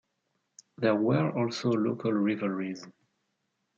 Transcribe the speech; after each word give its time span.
There 0.79 0.95
were 0.95 1.29
also 1.37 1.69
local 1.69 2.11
rivalries. 2.11 2.87